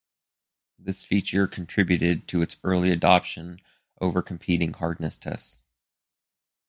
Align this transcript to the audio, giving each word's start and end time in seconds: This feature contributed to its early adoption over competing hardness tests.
This 0.79 1.03
feature 1.03 1.45
contributed 1.45 2.27
to 2.29 2.41
its 2.41 2.57
early 2.63 2.89
adoption 2.89 3.59
over 3.99 4.23
competing 4.23 4.73
hardness 4.73 5.15
tests. 5.15 5.61